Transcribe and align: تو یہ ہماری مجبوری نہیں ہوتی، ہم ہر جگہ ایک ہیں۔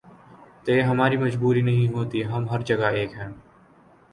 تو 0.63 0.71
یہ 0.71 0.81
ہماری 0.81 1.17
مجبوری 1.17 1.61
نہیں 1.61 1.87
ہوتی، 1.93 2.23
ہم 2.25 2.49
ہر 2.49 2.61
جگہ 2.61 2.89
ایک 2.93 3.13
ہیں۔ 3.15 3.29